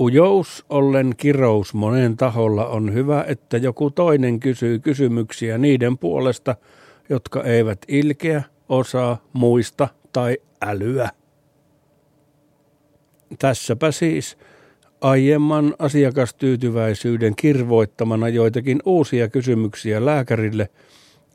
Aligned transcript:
Ujous 0.00 0.64
ollen 0.68 1.14
kirous 1.16 1.74
monen 1.74 2.16
taholla 2.16 2.66
on 2.66 2.94
hyvä, 2.94 3.24
että 3.28 3.56
joku 3.56 3.90
toinen 3.90 4.40
kysyy 4.40 4.78
kysymyksiä 4.78 5.58
niiden 5.58 5.98
puolesta, 5.98 6.56
jotka 7.08 7.44
eivät 7.44 7.78
ilkeä, 7.88 8.42
osaa, 8.68 9.24
muista 9.32 9.88
tai 10.12 10.38
älyä. 10.62 11.10
Tässäpä 13.38 13.92
siis 13.92 14.38
aiemman 15.00 15.74
asiakastyytyväisyyden 15.78 17.36
kirvoittamana 17.36 18.28
joitakin 18.28 18.82
uusia 18.84 19.28
kysymyksiä 19.28 20.04
lääkärille, 20.04 20.68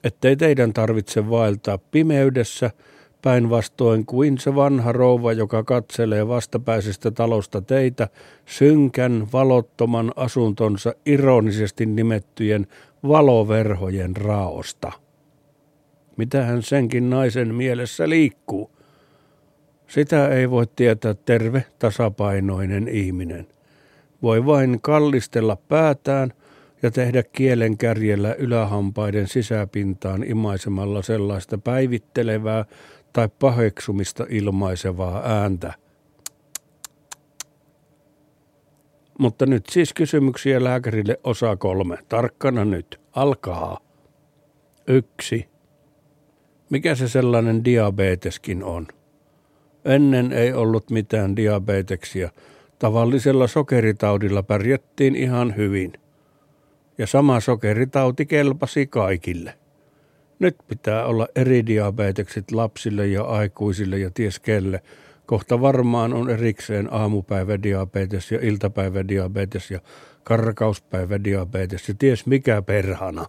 ettei 0.04 0.36
teidän 0.36 0.74
tarvitse 0.74 1.30
vaeltaa 1.30 1.78
pimeydessä– 1.78 2.72
päinvastoin 3.26 4.06
kuin 4.06 4.38
se 4.38 4.56
vanha 4.56 4.92
rouva, 4.92 5.34
joka 5.34 5.64
katselee 5.64 6.28
vastapäisestä 6.28 7.12
talosta 7.12 7.62
teitä 7.62 8.08
synkän, 8.46 9.28
valottoman 9.34 10.12
asuntonsa 10.16 10.94
ironisesti 11.06 11.86
nimettyjen 11.86 12.68
valoverhojen 13.08 14.16
raosta. 14.16 14.92
Mitähän 16.18 16.64
senkin 16.64 17.10
naisen 17.10 17.56
mielessä 17.56 18.10
liikkuu? 18.10 18.72
Sitä 19.88 20.28
ei 20.28 20.50
voi 20.50 20.68
tietää 20.76 21.14
terve, 21.14 21.66
tasapainoinen 21.80 22.88
ihminen. 22.88 23.48
Voi 24.22 24.46
vain 24.46 24.82
kallistella 24.82 25.56
päätään 25.56 26.34
ja 26.84 26.92
tehdä 26.92 27.24
kielen 27.24 27.78
kärjellä 27.78 28.34
ylähampaiden 28.34 29.28
sisäpintaan 29.28 30.24
imaisemalla 30.24 31.02
sellaista 31.02 31.58
päivittelevää, 31.58 32.66
tai 33.16 33.30
paheksumista 33.40 34.26
ilmaisevaa 34.30 35.22
ääntä. 35.26 35.74
Mutta 39.20 39.46
nyt 39.46 39.66
siis 39.70 39.94
kysymyksiä 39.94 40.64
lääkärille 40.64 41.20
osa 41.24 41.56
kolme. 41.56 41.98
Tarkkana 42.10 42.66
nyt. 42.66 43.00
Alkaa. 43.12 43.78
Yksi. 44.88 45.50
Mikä 46.70 46.96
se 46.96 47.08
sellainen 47.08 47.66
diabeteskin 47.66 48.64
on? 48.64 48.88
Ennen 49.86 50.32
ei 50.32 50.54
ollut 50.54 50.90
mitään 50.90 51.36
diabeteksia. 51.36 52.30
Tavallisella 52.80 53.48
sokeritaudilla 53.48 54.44
pärjättiin 54.44 55.16
ihan 55.16 55.56
hyvin. 55.56 55.94
Ja 56.98 57.08
sama 57.08 57.40
sokeritauti 57.40 58.26
kelpasi 58.26 58.88
kaikille. 58.88 59.54
Nyt 60.40 60.56
pitää 60.68 61.06
olla 61.06 61.28
eri 61.36 61.66
diabetekset 61.66 62.52
lapsille 62.52 63.08
ja 63.08 63.24
aikuisille 63.24 63.98
ja 63.98 64.12
ties 64.14 64.40
kelle. 64.40 64.82
Kohta 65.26 65.62
varmaan 65.62 66.14
on 66.14 66.30
erikseen 66.30 66.94
aamupäivädiabetes 66.94 68.32
ja 68.32 68.40
iltapäivädiabetes 68.42 69.72
ja 69.72 69.80
karkauspäivädiabetes 70.24 71.88
ja 71.90 71.96
ties 72.00 72.26
mikä 72.26 72.62
perhana. 72.62 73.26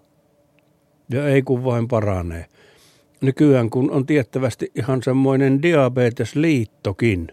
Ja 1.11 1.29
ei 1.29 1.43
kun 1.43 1.65
vain 1.65 1.89
paranee. 1.89 2.47
Nykyään 3.21 3.71
kun 3.71 3.91
on 3.91 4.07
tiettävästi 4.07 4.73
ihan 4.75 5.03
semmoinen 5.03 5.63
diabetesliittokin. 5.63 7.29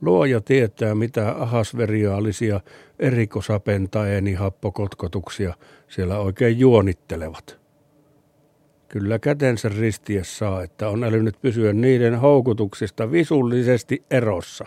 Luoja 0.00 0.40
tietää, 0.40 0.94
mitä 0.94 1.32
ahasveriaalisia 1.32 2.60
erikosapentaeni 2.98 4.32
happokotkotuksia 4.32 5.54
siellä 5.88 6.18
oikein 6.18 6.58
juonittelevat. 6.58 7.61
Kyllä 8.92 9.18
kätensä 9.18 9.68
risties 9.68 10.38
saa, 10.38 10.62
että 10.62 10.88
on 10.88 11.04
älynyt 11.04 11.36
pysyä 11.42 11.72
niiden 11.72 12.20
houkutuksista 12.20 13.12
visullisesti 13.12 14.04
erossa. 14.10 14.64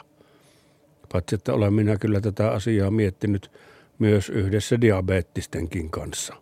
Paitsi, 1.12 1.36
että 1.36 1.54
olen 1.54 1.73
minä 1.73 1.98
kyllä 1.98 2.22
tätä 2.22 2.52
asiaa 2.52 2.92
miettinyt 2.92 3.52
myös 4.00 4.30
yhdessä 4.30 4.82
diabeettistenkin 4.82 5.90
kanssa. 5.90 6.36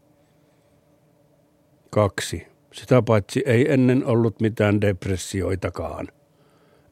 Kaksi. 1.89 2.47
Sitä 2.73 3.01
paitsi 3.01 3.43
ei 3.45 3.73
ennen 3.73 4.05
ollut 4.05 4.39
mitään 4.41 4.81
depressioitakaan. 4.81 6.07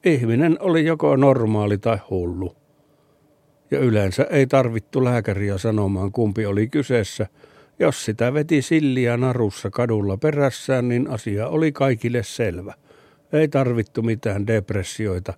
Ihminen 0.06 0.58
oli 0.60 0.86
joko 0.86 1.16
normaali 1.16 1.78
tai 1.78 1.98
hullu. 2.10 2.56
Ja 3.72 3.80
yleensä 3.80 4.24
ei 4.24 4.48
tarvittu 4.48 5.04
lääkäriä 5.04 5.58
sanomaan 5.58 6.12
kumpi 6.12 6.46
oli 6.46 6.68
kyseessä– 6.68 7.28
jos 7.81 8.06
sitä 8.06 8.34
veti 8.34 8.62
silliä 8.62 9.18
narussa 9.18 9.69
kadulla 9.69 10.18
perässään, 10.18 10.88
niin 10.88 11.09
asia 11.09 11.47
oli 11.47 11.72
kaikille 11.72 12.24
selvä. 12.24 12.74
Ei 13.34 13.47
tarvittu 13.47 14.02
mitään 14.02 14.47
depressioita 14.47 15.34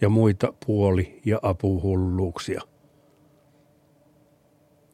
ja 0.00 0.08
muita 0.08 0.52
puoli- 0.66 1.20
ja 1.24 1.38
apuhulluuksia. 1.42 2.62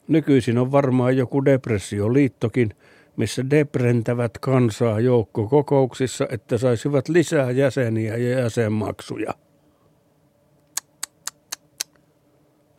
Nykyisin 0.09 0.59
on 0.59 0.73
varmaan 0.73 1.17
joku 1.17 1.45
depressioliittokin, 1.45 2.71
missä 3.17 3.51
deprentävät 3.51 4.39
kansaa 4.39 5.01
joukkokokouksissa, 5.01 6.27
että 6.31 6.59
saisivat 6.59 7.09
lisää 7.09 7.51
jäseniä 7.51 8.17
ja 8.17 8.41
jäsenmaksuja. 8.41 9.35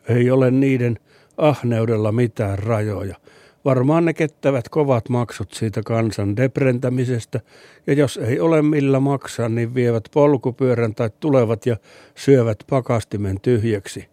Ei 0.08 0.30
ole 0.30 0.50
niiden 0.50 0.98
ahneudella 1.36 2.12
mitään 2.12 2.58
rajoja. 2.58 3.16
Varmaan 3.64 4.04
ne 4.04 4.12
kettävät 4.12 4.68
kovat 4.68 5.08
maksut 5.08 5.52
siitä 5.52 5.82
kansan 5.84 6.36
deprentämisestä, 6.36 7.40
ja 7.86 7.92
jos 7.92 8.16
ei 8.16 8.40
ole 8.40 8.62
millä 8.62 9.00
maksaa, 9.00 9.48
niin 9.48 9.74
vievät 9.74 10.04
polkupyörän 10.14 10.94
tai 10.94 11.10
tulevat 11.20 11.66
ja 11.66 11.76
syövät 12.14 12.58
pakastimen 12.70 13.40
tyhjäksi. 13.40 14.08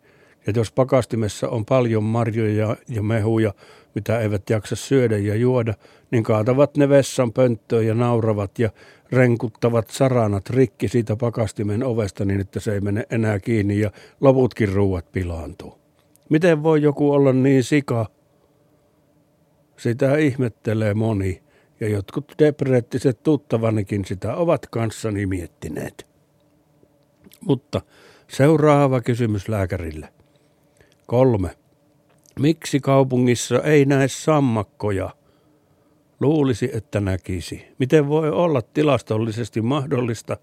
Ja 0.47 0.53
jos 0.55 0.71
pakastimessa 0.71 1.49
on 1.49 1.65
paljon 1.65 2.03
marjoja 2.03 2.77
ja 2.87 3.03
mehuja, 3.03 3.53
mitä 3.95 4.19
eivät 4.19 4.49
jaksa 4.49 4.75
syödä 4.75 5.17
ja 5.17 5.35
juoda, 5.35 5.73
niin 6.11 6.23
kaatavat 6.23 6.77
ne 6.77 6.89
vessan 6.89 7.33
pönttöön 7.33 7.87
ja 7.87 7.93
nauravat 7.93 8.59
ja 8.59 8.69
renkuttavat 9.11 9.89
saranat 9.89 10.49
rikki 10.49 10.87
siitä 10.87 11.15
pakastimen 11.15 11.83
ovesta 11.83 12.25
niin, 12.25 12.39
että 12.39 12.59
se 12.59 12.73
ei 12.73 12.81
mene 12.81 13.05
enää 13.09 13.39
kiinni 13.39 13.79
ja 13.79 13.91
loputkin 14.21 14.73
ruuat 14.73 15.11
pilaantuu. 15.11 15.79
Miten 16.29 16.63
voi 16.63 16.81
joku 16.81 17.11
olla 17.11 17.33
niin 17.33 17.63
sika, 17.63 18.05
sitä 19.81 20.17
ihmettelee 20.17 20.93
moni, 20.93 21.41
ja 21.79 21.89
jotkut 21.89 22.31
depreettiset 22.39 23.23
tuttavanikin 23.23 24.05
sitä 24.05 24.35
ovat 24.35 24.67
kanssani 24.67 25.25
miettineet. 25.25 26.07
Mutta 27.45 27.81
seuraava 28.27 29.01
kysymys 29.01 29.49
lääkärille. 29.49 30.09
Kolme. 31.07 31.49
Miksi 32.39 32.79
kaupungissa 32.79 33.61
ei 33.63 33.85
näe 33.85 34.07
sammakkoja? 34.07 35.09
Luulisi, 36.19 36.69
että 36.73 36.99
näkisi. 36.99 37.65
Miten 37.79 38.07
voi 38.07 38.29
olla 38.29 38.61
tilastollisesti 38.61 39.61
mahdollista, 39.61 40.37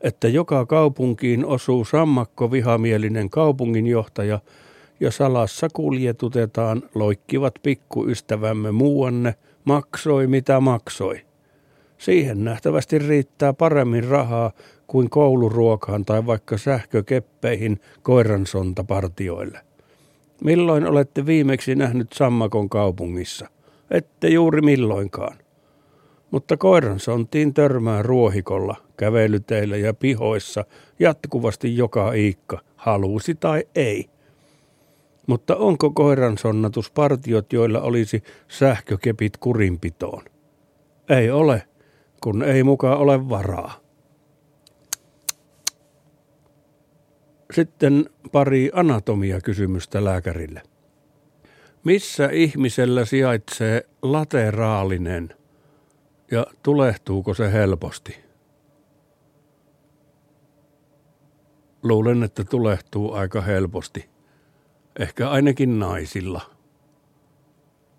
että 0.00 0.28
joka 0.28 0.66
kaupunkiin 0.66 1.46
osuu 1.46 1.84
sammakko 1.84 2.50
vihamielinen 2.50 3.30
kaupunginjohtaja– 3.30 4.40
ja 5.00 5.10
salassa 5.10 5.68
kuljetutetaan 5.72 6.82
loikkivat 6.94 7.54
pikkuystävämme 7.62 8.72
muuanne, 8.72 9.34
maksoi 9.64 10.26
mitä 10.26 10.60
maksoi. 10.60 11.20
Siihen 11.98 12.44
nähtävästi 12.44 12.98
riittää 12.98 13.52
paremmin 13.52 14.04
rahaa 14.04 14.52
kuin 14.86 15.10
kouluruokaan 15.10 16.04
tai 16.04 16.26
vaikka 16.26 16.58
sähkökeppeihin 16.58 17.80
koiransontapartioille. 18.02 19.60
Milloin 20.44 20.86
olette 20.86 21.26
viimeksi 21.26 21.74
nähnyt 21.74 22.12
Sammakon 22.12 22.68
kaupungissa? 22.68 23.48
Ette 23.90 24.28
juuri 24.28 24.60
milloinkaan. 24.62 25.36
Mutta 26.30 26.56
koiransontiin 26.56 27.54
törmää 27.54 28.02
ruohikolla, 28.02 28.76
kävelyteillä 28.96 29.76
ja 29.76 29.94
pihoissa 29.94 30.64
jatkuvasti 30.98 31.76
joka 31.76 32.12
iikka, 32.12 32.60
halusi 32.76 33.34
tai 33.34 33.64
ei. 33.74 34.13
Mutta 35.26 35.56
onko 35.56 35.90
koiran 35.90 36.38
sonnatus 36.38 36.90
partiot, 36.90 37.52
joilla 37.52 37.80
olisi 37.80 38.22
sähkökepit 38.48 39.36
kurinpitoon? 39.36 40.22
Ei 41.08 41.30
ole, 41.30 41.62
kun 42.22 42.42
ei 42.42 42.62
mukaan 42.62 42.98
ole 42.98 43.28
varaa. 43.28 43.72
Sitten 47.52 48.10
pari 48.32 48.70
anatomia-kysymystä 48.72 50.04
lääkärille. 50.04 50.62
Missä 51.84 52.28
ihmisellä 52.32 53.04
sijaitsee 53.04 53.86
lateraalinen 54.02 55.28
ja 56.30 56.46
tulehtuuko 56.62 57.34
se 57.34 57.52
helposti? 57.52 58.16
Luulen, 61.82 62.22
että 62.22 62.44
tulehtuu 62.44 63.12
aika 63.12 63.40
helposti. 63.40 64.13
Ehkä 64.98 65.30
ainakin 65.30 65.78
naisilla, 65.78 66.40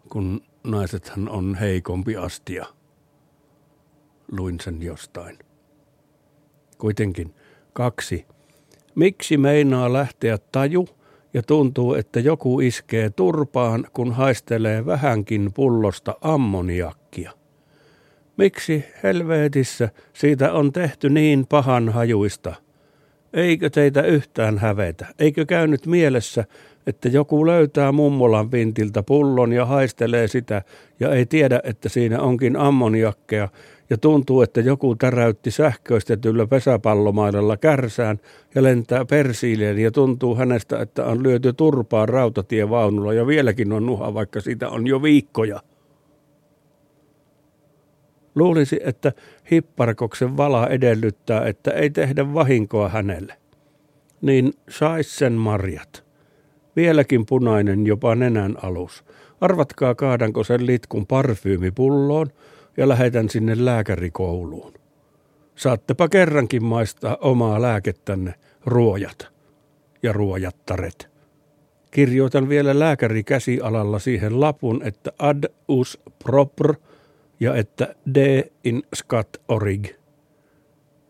kun 0.09 0.41
naisethan 0.63 1.29
on 1.29 1.55
heikompi 1.55 2.17
astia. 2.17 2.65
Luin 4.31 4.59
sen 4.59 4.81
jostain. 4.81 5.39
Kuitenkin 6.77 7.33
kaksi. 7.73 8.25
Miksi 8.95 9.37
meinaa 9.37 9.93
lähteä 9.93 10.37
taju 10.51 10.87
ja 11.33 11.43
tuntuu, 11.43 11.93
että 11.93 12.19
joku 12.19 12.59
iskee 12.59 13.09
turpaan, 13.09 13.87
kun 13.93 14.11
haistelee 14.11 14.85
vähänkin 14.85 15.53
pullosta 15.53 16.15
ammoniakkia. 16.21 17.31
Miksi 18.37 18.85
helvetissä 19.03 19.89
siitä 20.13 20.53
on 20.53 20.73
tehty 20.73 21.09
niin 21.09 21.47
pahan 21.47 21.89
hajuista? 21.89 22.55
Eikö 23.33 23.69
teitä 23.69 24.01
yhtään 24.01 24.57
hävetä? 24.57 25.07
Eikö 25.19 25.45
käynyt 25.45 25.85
mielessä, 25.85 26.45
että 26.87 27.09
joku 27.09 27.45
löytää 27.45 27.91
mummolan 27.91 28.51
vintiltä 28.51 29.03
pullon 29.03 29.53
ja 29.53 29.65
haistelee 29.65 30.27
sitä 30.27 30.61
ja 30.99 31.11
ei 31.11 31.25
tiedä, 31.25 31.59
että 31.63 31.89
siinä 31.89 32.21
onkin 32.21 32.57
ammoniakkeja 32.57 33.49
ja 33.89 33.97
tuntuu, 33.97 34.41
että 34.41 34.61
joku 34.61 34.95
täräytti 34.95 35.51
sähköistetyllä 35.51 36.47
pesäpallomaidalla 36.47 37.57
kärsään 37.57 38.19
ja 38.55 38.63
lentää 38.63 39.05
persiileen 39.05 39.79
ja 39.79 39.91
tuntuu 39.91 40.35
hänestä, 40.35 40.81
että 40.81 41.05
on 41.05 41.23
lyöty 41.23 41.53
turpaa 41.53 42.05
rautatievaunulla 42.05 43.13
ja 43.13 43.27
vieläkin 43.27 43.71
on 43.71 43.85
nuha, 43.85 44.13
vaikka 44.13 44.41
sitä 44.41 44.69
on 44.69 44.87
jo 44.87 45.01
viikkoja. 45.01 45.59
Luulisi, 48.35 48.79
että 48.83 49.11
hipparkoksen 49.51 50.37
vala 50.37 50.67
edellyttää, 50.67 51.45
että 51.45 51.71
ei 51.71 51.89
tehdä 51.89 52.33
vahinkoa 52.33 52.89
hänelle. 52.89 53.33
Niin 54.21 54.53
sais 54.69 55.17
sen 55.17 55.33
marjat. 55.33 56.04
Vieläkin 56.75 57.25
punainen 57.25 57.85
jopa 57.85 58.15
nenän 58.15 58.55
alus. 58.61 59.03
Arvatkaa 59.41 59.95
kaadanko 59.95 60.43
sen 60.43 60.65
litkun 60.65 61.07
parfyymipulloon 61.07 62.27
ja 62.77 62.87
lähetän 62.87 63.29
sinne 63.29 63.65
lääkärikouluun. 63.65 64.73
Saattepa 65.55 66.09
kerrankin 66.09 66.63
maistaa 66.63 67.17
omaa 67.21 67.61
lääkettänne, 67.61 68.33
ruojat 68.65 69.27
ja 70.03 70.13
ruojattaret. 70.13 71.09
Kirjoitan 71.91 72.49
vielä 72.49 72.79
lääkäri 72.79 73.23
käsialalla 73.23 73.99
siihen 73.99 74.39
lapun, 74.39 74.81
että 74.83 75.11
ad 75.19 75.43
us 75.67 75.99
propr 76.23 76.73
ja 77.39 77.55
että 77.55 77.95
d 78.15 78.43
in 78.63 78.83
scat 78.95 79.41
orig. 79.47 79.87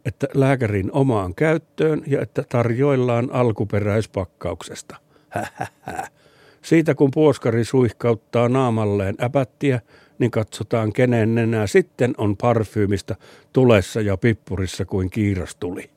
Että 0.06 0.28
lääkärin 0.34 0.92
omaan 0.92 1.36
käyttöön 1.36 2.04
ja 2.08 2.22
että 2.22 2.44
tarjoillaan 2.50 3.30
alkuperäispakkauksesta. 3.32 4.96
Siitä 6.62 6.96
kun 6.96 7.12
puoskari 7.14 7.64
suihkauttaa 7.64 8.50
naamalleen 8.50 9.16
äpättiä, 9.24 9.82
niin 10.20 10.32
katsotaan 10.32 10.94
kenen 10.94 11.36
nenää 11.36 11.68
sitten 11.68 12.14
on 12.18 12.38
parfyymistä 12.38 13.16
tulessa 13.54 14.02
ja 14.02 14.18
pippurissa 14.18 14.86
kuin 14.86 15.10
kiiras 15.10 15.56
tuli. 15.56 15.90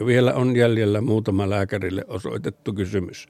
Ja 0.00 0.06
vielä 0.06 0.34
on 0.34 0.56
jäljellä 0.56 1.00
muutama 1.00 1.50
lääkärille 1.50 2.04
osoitettu 2.08 2.72
kysymys. 2.72 3.26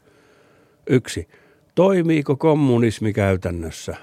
Yksi. 0.86 1.28
Toimiiko 1.74 2.36
kommunismi 2.36 3.12
käytännössä? 3.12 3.96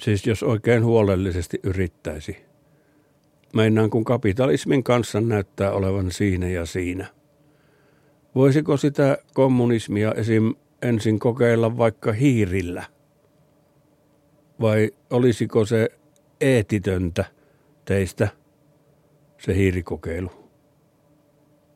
Siis 0.00 0.26
jos 0.26 0.42
oikein 0.42 0.84
huolellisesti 0.84 1.60
yrittäisi. 1.62 2.36
Meinaan 3.54 3.90
kun 3.90 4.04
kapitalismin 4.04 4.84
kanssa 4.84 5.20
näyttää 5.20 5.72
olevan 5.72 6.10
siinä 6.10 6.48
ja 6.48 6.66
siinä. 6.66 7.17
Voisiko 8.34 8.76
sitä 8.76 9.18
kommunismia 9.34 10.12
esim. 10.12 10.54
ensin 10.82 11.18
kokeilla 11.18 11.78
vaikka 11.78 12.12
hiirillä– 12.12 12.84
vai 14.60 14.90
olisiko 15.10 15.64
se 15.64 15.88
eetitöntä 16.40 17.24
teistä 17.84 18.28
se 19.38 19.54
hiirikokeilu? 19.54 20.30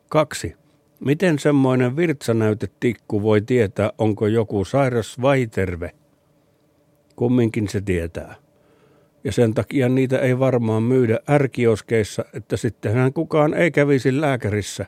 Kaksi. 0.09 0.55
Miten 1.01 1.39
semmoinen 1.39 1.97
virtsanäytetikku 1.97 3.23
voi 3.23 3.41
tietää, 3.41 3.93
onko 3.99 4.27
joku 4.27 4.65
sairas 4.65 5.21
vai 5.21 5.47
terve? 5.47 5.91
Kumminkin 7.17 7.69
se 7.69 7.81
tietää. 7.81 8.35
Ja 9.25 9.33
sen 9.33 9.55
takia 9.55 9.89
niitä 9.89 10.19
ei 10.19 10.39
varmaan 10.39 10.83
myydä 10.83 11.19
ärkioskeissa, 11.31 12.25
että 12.35 12.57
sittenhän 12.57 13.13
kukaan 13.13 13.55
ei 13.55 13.71
kävisi 13.71 14.21
lääkärissä. 14.21 14.87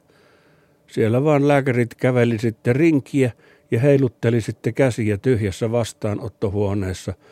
Siellä 0.95 1.25
vaan 1.25 1.49
lääkärit 1.49 1.95
käveli 1.95 2.39
sitten 2.39 2.77
rinkiä 2.77 3.33
ja 3.71 3.81
heilutteli 3.81 4.41
sitten 4.41 4.75
käsiä 4.75 5.19
tyhjässä 5.19 5.73
vastaanottohuoneessa– 5.73 7.15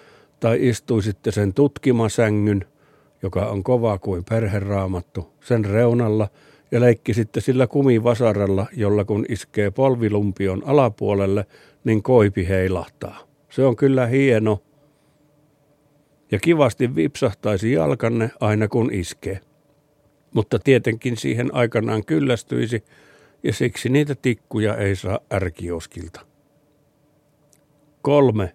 tai 0.42 0.68
istuisitte 0.68 1.30
sen 1.30 1.54
tutkimasängyn, 1.54 2.64
joka 3.22 3.46
on 3.46 3.62
kova 3.62 3.98
kuin 3.98 4.24
perheraamattu, 4.28 5.32
sen 5.40 5.64
reunalla 5.64 6.28
ja 6.70 6.80
leikkisitte 6.80 7.40
sillä 7.40 7.66
kumivasaralla, 7.66 8.66
jolla 8.72 9.04
kun 9.04 9.24
iskee 9.28 9.70
polvilumpion 9.70 10.62
alapuolelle, 10.66 11.46
niin 11.84 12.02
koipi 12.02 12.48
heilahtaa. 12.48 13.18
Se 13.50 13.64
on 13.64 13.76
kyllä 13.76 14.06
hieno. 14.06 14.62
Ja 16.30 16.38
kivasti 16.38 16.94
vipsahtaisi 16.94 17.72
jalkanne 17.72 18.30
aina 18.40 18.68
kun 18.68 18.92
iskee. 18.92 19.40
Mutta 20.34 20.58
tietenkin 20.58 21.16
siihen 21.16 21.54
aikanaan 21.54 22.04
kyllästyisi, 22.04 22.84
ja 23.42 23.52
siksi 23.52 23.88
niitä 23.88 24.14
tikkuja 24.14 24.76
ei 24.76 24.96
saa 24.96 25.18
ärkioskilta. 25.32 26.20
Kolme. 28.02 28.54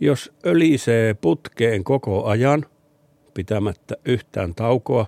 Jos 0.00 0.32
ölisee 0.46 1.14
putkeen 1.14 1.84
koko 1.84 2.24
ajan, 2.24 2.66
pitämättä 3.34 3.96
yhtään 4.04 4.54
taukoa, 4.54 5.06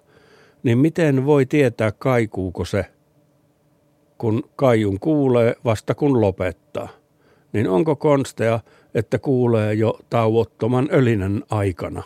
niin 0.63 0.79
miten 0.79 1.27
voi 1.27 1.47
tietää 1.47 1.93
kaikuuko 1.93 2.65
se, 2.65 2.85
kun 4.19 4.51
kaijun 4.57 5.01
kuulee 5.01 5.55
vasta 5.65 5.95
kun 5.95 6.21
lopettaa? 6.21 6.89
Niin 7.53 7.69
onko 7.69 7.97
konsteja, 7.97 8.61
että 8.95 9.19
kuulee 9.19 9.75
jo 9.75 10.01
tauottoman 10.11 10.89
ölinän 10.93 11.43
aikana? 11.51 12.03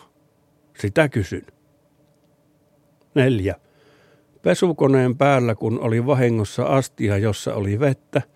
Sitä 0.79 1.09
kysyn. 1.09 1.45
Neljä. 3.15 3.55
Pesukoneen 4.47 5.17
päällä, 5.17 5.55
kun 5.55 5.79
oli 5.79 6.05
vahingossa 6.05 6.63
astia, 6.63 7.17
jossa 7.17 7.55
oli 7.55 7.79
vettä– 7.79 8.21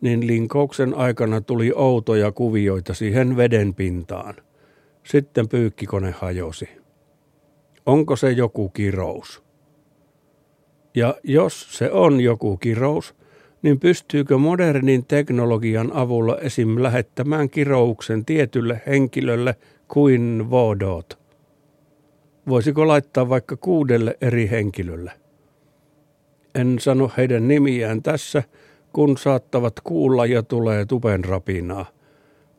niin 0.00 0.26
linkouksen 0.26 0.94
aikana 0.94 1.40
tuli 1.40 1.72
outoja 1.74 2.32
kuvioita 2.32 2.94
siihen 2.94 3.36
veden 3.36 3.74
pintaan. 3.74 4.34
Sitten 5.02 5.48
pyykkikone 5.48 6.10
hajosi. 6.10 6.68
Onko 7.86 8.16
se 8.16 8.30
joku 8.30 8.68
kirous? 8.68 9.42
Ja 10.94 11.14
jos 11.22 11.78
se 11.78 11.90
on 11.90 12.20
joku 12.20 12.56
kirous, 12.56 13.14
niin 13.62 13.80
pystyykö 13.80 14.38
modernin 14.38 15.06
teknologian 15.06 15.92
avulla 15.92 16.38
esim. 16.38 16.82
lähettämään 16.82 17.50
kirouksen 17.50 18.24
tietylle 18.24 18.82
henkilölle 18.86 19.56
kuin 19.88 20.50
vodot? 20.50 21.18
Voisiko 22.48 22.88
laittaa 22.88 23.28
vaikka 23.28 23.56
kuudelle 23.56 24.16
eri 24.20 24.50
henkilölle? 24.50 25.23
En 26.54 26.78
sano 26.78 27.10
heidän 27.16 27.48
nimiään 27.48 28.02
tässä, 28.02 28.42
kun 28.92 29.18
saattavat 29.18 29.80
kuulla 29.84 30.26
ja 30.26 30.42
tulee 30.42 30.84
tupen 30.84 31.24
rapinaa. 31.24 31.86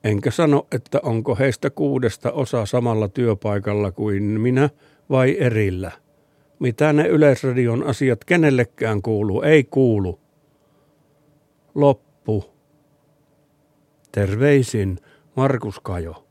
Enkä 0.03 0.31
sano, 0.31 0.67
että 0.71 0.99
onko 1.03 1.35
heistä 1.35 1.69
kuudesta 1.69 2.31
osa 2.31 2.65
samalla 2.65 3.07
työpaikalla 3.07 3.91
kuin 3.91 4.23
minä 4.23 4.69
vai 5.09 5.37
erillä. 5.39 5.91
Mitä 6.59 6.93
ne 6.93 7.07
Yleisradion 7.07 7.83
asiat 7.83 8.23
kenellekään 8.25 9.01
kuuluu, 9.01 9.41
ei 9.41 9.63
kuulu. 9.63 10.19
Loppu. 11.75 12.45
Terveisin 14.11 14.97
Markus 15.35 15.79
Kajo. 15.79 16.24